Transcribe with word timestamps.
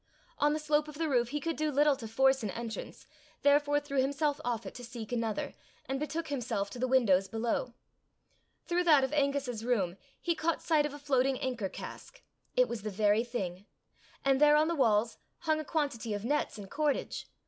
On 0.39 0.53
the 0.53 0.57
slope 0.59 0.87
of 0.87 0.97
the 0.97 1.07
roof 1.07 1.29
he 1.29 1.39
could 1.39 1.55
do 1.55 1.69
little 1.71 1.95
to 1.97 2.07
force 2.07 2.41
an 2.41 2.49
entrance, 2.49 3.05
therefore 3.43 3.79
threw 3.79 4.01
himself 4.01 4.41
off 4.43 4.65
it 4.65 4.73
to 4.73 4.83
seek 4.83 5.11
another, 5.11 5.53
and 5.85 5.99
betook 5.99 6.29
himself 6.29 6.71
to 6.71 6.79
the 6.79 6.87
windows 6.87 7.27
below. 7.27 7.75
Through 8.65 8.85
that 8.85 9.03
of 9.03 9.13
Angus's 9.13 9.63
room, 9.63 9.97
he 10.19 10.33
caught 10.33 10.63
sight 10.63 10.87
of 10.87 10.95
a 10.95 10.97
floating 10.97 11.39
anker 11.39 11.69
cask. 11.69 12.23
It 12.55 12.67
was 12.67 12.81
the 12.81 12.89
very 12.89 13.23
thing! 13.23 13.67
and 14.25 14.41
there 14.41 14.55
on 14.55 14.67
the 14.69 14.73
walls 14.75 15.19
hung 15.41 15.59
a 15.59 15.63
quantity 15.63 16.15
of 16.15 16.25
nets 16.25 16.57
and 16.57 16.71
cordage! 16.71 17.27